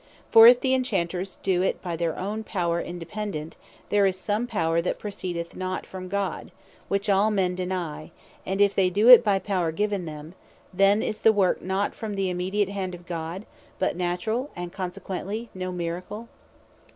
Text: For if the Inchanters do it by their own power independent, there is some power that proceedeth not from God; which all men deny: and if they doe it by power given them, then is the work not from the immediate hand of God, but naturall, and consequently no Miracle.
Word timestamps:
For 0.31 0.47
if 0.47 0.59
the 0.61 0.73
Inchanters 0.73 1.37
do 1.43 1.61
it 1.61 1.79
by 1.83 1.95
their 1.95 2.17
own 2.17 2.43
power 2.43 2.81
independent, 2.81 3.55
there 3.89 4.07
is 4.07 4.17
some 4.17 4.47
power 4.47 4.81
that 4.81 4.97
proceedeth 4.97 5.55
not 5.55 5.85
from 5.85 6.07
God; 6.07 6.51
which 6.87 7.07
all 7.07 7.29
men 7.29 7.53
deny: 7.53 8.09
and 8.43 8.59
if 8.59 8.73
they 8.73 8.89
doe 8.89 9.09
it 9.09 9.23
by 9.23 9.37
power 9.37 9.71
given 9.71 10.05
them, 10.05 10.33
then 10.73 11.03
is 11.03 11.19
the 11.19 11.31
work 11.31 11.61
not 11.61 11.93
from 11.93 12.15
the 12.15 12.31
immediate 12.31 12.69
hand 12.69 12.95
of 12.95 13.05
God, 13.05 13.45
but 13.77 13.95
naturall, 13.95 14.49
and 14.55 14.73
consequently 14.73 15.51
no 15.53 15.71
Miracle. 15.71 16.27